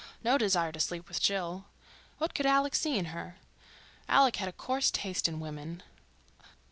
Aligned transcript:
No 0.23 0.35
desire 0.39 0.71
to 0.71 0.79
sleep 0.79 1.07
with 1.07 1.21
Jill, 1.21 1.65
what 2.17 2.33
could 2.33 2.47
Alec 2.47 2.73
see 2.73 2.97
in 2.97 3.13
her? 3.13 3.37
Alec 4.09 4.37
had 4.37 4.49
a 4.49 4.53
coarse 4.53 4.89
taste 4.89 5.27
in 5.27 5.39
women. 5.39 5.83